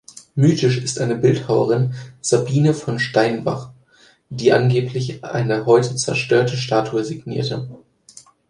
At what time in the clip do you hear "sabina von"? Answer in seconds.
2.21-2.97